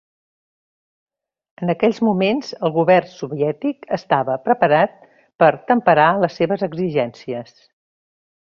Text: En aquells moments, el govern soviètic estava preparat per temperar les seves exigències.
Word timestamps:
En 1.65 1.71
aquells 1.73 1.99
moments, 2.07 2.49
el 2.69 2.73
govern 2.79 3.11
soviètic 3.19 3.87
estava 3.99 4.39
preparat 4.49 4.97
per 5.45 5.51
temperar 5.73 6.09
les 6.25 6.43
seves 6.43 6.67
exigències. 6.73 7.55